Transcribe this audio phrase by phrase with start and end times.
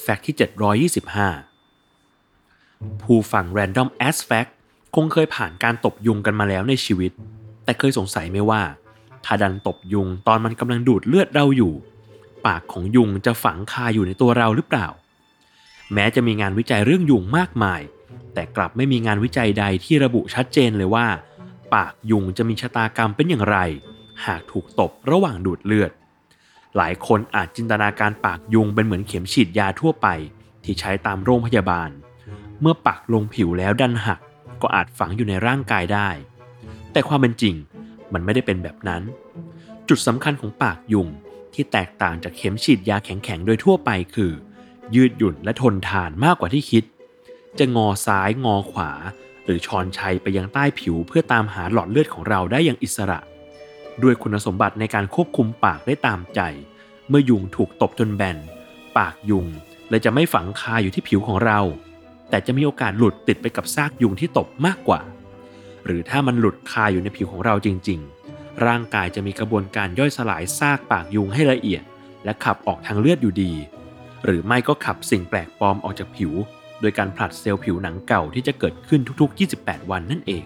[0.00, 0.36] แฟกต์ที่
[0.92, 4.50] 725 ผู้ฟัง Random As Fact
[4.94, 7.12] คงเคยผ่านการตบยุงกันมาแล้วในชีวิต
[7.64, 8.62] แต่เคยสงสัยไหมว่า
[9.24, 11.74] ถ้าดันตบยุงตอนมันกำลังดูดเลือดเราอยู่
[12.46, 14.86] ปากของยุงจะฝังคาอยู่ในตัวเราหรือเปล่า
[15.94, 17.80] แม้จะมีงานวิจัยเรื่องยุงมากมาย
[18.34, 21.06] แต่กลับไม่มีงานวิจัยใดที่ระบุชัดเจนเลยว่า
[21.74, 23.58] ปากยุงจะมีชะตากรรมเป็นอย่างไร
[24.26, 25.90] หากถูกตบระหว่างดูดเลือด
[26.76, 30.08] หลายคนอาจจินตนาการปากยุงเป็นเหมือนเข็มฉีดยาทั่วไป
[30.64, 31.90] ที่ใช้ตามโรงพยาบาล
[32.60, 34.20] เมื่อปักลงผิวแล้วดันหัก
[34.62, 36.08] ก็อาจฝังอยู่ในร่างกายได้
[36.92, 37.54] แต่ความเป็นจริง
[38.12, 39.02] มันไม่ได้เป็นแบบนั้น
[39.88, 41.08] จุดสำคัญของปากยุง
[41.54, 44.32] ที่แตกต่างจากเข็มฉีดยาแข็งๆ โดยทั่วไปคือ
[44.94, 46.84] ยืดหยุ่นและทนทานมากกว่าที่คิด
[47.58, 48.90] จะงอซ้ายงอขวา
[49.44, 53.18] หรือชอนชัยไปยังใต้ผิวเพื่อตามหาหลอดเลือดของเราได้อย่างอิสระ
[54.02, 56.40] ด้วยคุณสมบัติในการควบคุมปากได้ตามใจ
[56.71, 58.38] เมื่อยุงถูกตบจนแบน
[58.96, 59.46] ปากยุง
[59.88, 61.60] เลยจะไม่ฝังคาอยู่ที่ผิวของเรา
[62.30, 65.00] แต่จะมีโอกาสหลุดติดไปกับซากยุงที่ตบมากกว่า
[65.84, 68.00] หรือถ้ามันหลุดคาอยู่ในผิวของเราจริง
[68.32, 71.82] ๆ ร่างกายจะมีกระบวนการย่อยสลายซากปากยุงให้ละเอียด
[72.24, 73.52] และขับออกทางเลือดอยู่ดี
[74.24, 76.32] หรือไม่ก็ขับสิ่งแปลกปลอมออกจากผิว
[76.80, 80.44] โดยการผลัดเซลล์ผิวหนังเก่าที่จะเกิดขึ้นทุกๆ 28 วันนั่นเอง